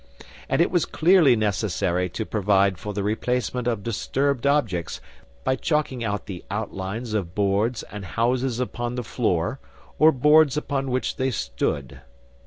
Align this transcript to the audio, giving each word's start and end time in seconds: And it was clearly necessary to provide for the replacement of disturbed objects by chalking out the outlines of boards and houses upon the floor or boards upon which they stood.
And 0.49 0.63
it 0.63 0.71
was 0.71 0.85
clearly 0.87 1.35
necessary 1.35 2.09
to 2.09 2.25
provide 2.25 2.79
for 2.79 2.91
the 2.91 3.03
replacement 3.03 3.67
of 3.67 3.83
disturbed 3.83 4.47
objects 4.47 4.99
by 5.43 5.55
chalking 5.55 6.03
out 6.03 6.25
the 6.25 6.43
outlines 6.49 7.13
of 7.13 7.35
boards 7.35 7.83
and 7.83 8.03
houses 8.03 8.59
upon 8.59 8.95
the 8.95 9.03
floor 9.03 9.59
or 9.99 10.11
boards 10.11 10.57
upon 10.57 10.89
which 10.89 11.17
they 11.17 11.29
stood. 11.29 12.01